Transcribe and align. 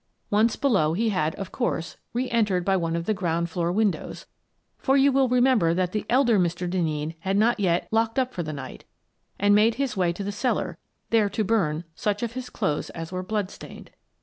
Once 0.31 0.55
below 0.55 0.93
he 0.93 1.09
had, 1.09 1.35
of 1.35 1.51
course, 1.51 1.95
reentered 2.11 2.65
by 2.65 2.75
one 2.75 2.95
of 2.95 3.05
the 3.05 3.13
ground 3.13 3.51
floor 3.51 3.71
windows— 3.71 4.25
for 4.79 4.97
you 4.97 5.11
will 5.11 5.29
remember 5.29 5.75
that 5.75 5.91
the 5.91 6.07
elder 6.09 6.39
Mr. 6.39 6.67
Denneen 6.67 7.13
had 7.19 7.37
not 7.37 7.59
yet" 7.59 7.87
locked 7.91 8.17
up 8.17 8.33
for 8.33 8.41
the 8.41 8.51
night 8.51 8.83
"—and 9.39 9.53
made 9.53 9.75
his 9.75 9.95
way 9.95 10.11
to 10.11 10.23
the 10.23 10.31
cellar, 10.31 10.79
there 11.11 11.29
to 11.29 11.43
burn 11.43 11.83
such 11.93 12.23
of 12.23 12.31
his 12.33 12.49
clothes 12.49 12.89
as 12.89 13.11
were 13.11 13.21
blood 13.21 13.51
stained. 13.51 13.91